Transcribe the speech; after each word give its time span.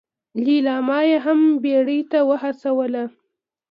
ليلما 0.43 0.99
يې 1.09 1.17
هم 1.25 1.39
بيړې 1.63 1.99
ته 2.11 2.19
وهڅوله. 2.29 3.03